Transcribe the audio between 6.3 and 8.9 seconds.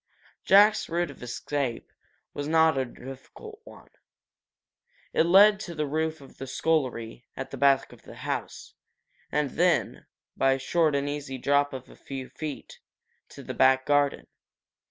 the scullery, at the back of the house,